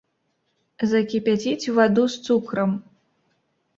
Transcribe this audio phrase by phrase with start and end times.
[0.93, 2.71] Закіпяціць ваду з цукрам.